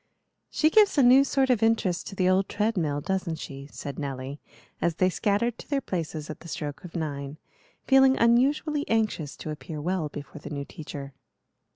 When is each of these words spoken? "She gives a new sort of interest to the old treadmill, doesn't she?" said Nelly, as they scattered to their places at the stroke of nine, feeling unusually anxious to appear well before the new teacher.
"She 0.49 0.71
gives 0.71 0.97
a 0.97 1.03
new 1.03 1.23
sort 1.23 1.51
of 1.51 1.61
interest 1.61 2.07
to 2.07 2.15
the 2.15 2.27
old 2.27 2.49
treadmill, 2.49 3.01
doesn't 3.01 3.35
she?" 3.35 3.69
said 3.71 3.99
Nelly, 3.99 4.39
as 4.81 4.95
they 4.95 5.11
scattered 5.11 5.59
to 5.59 5.69
their 5.69 5.79
places 5.79 6.27
at 6.27 6.39
the 6.39 6.47
stroke 6.47 6.83
of 6.83 6.95
nine, 6.95 7.37
feeling 7.85 8.17
unusually 8.17 8.83
anxious 8.89 9.35
to 9.35 9.51
appear 9.51 9.79
well 9.79 10.09
before 10.09 10.41
the 10.41 10.49
new 10.49 10.65
teacher. 10.65 11.13